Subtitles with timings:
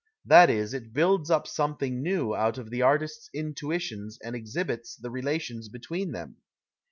[0.25, 5.11] That is, it builds up something new out of the artist's intuitions and exhibits the
[5.11, 6.37] relations between them.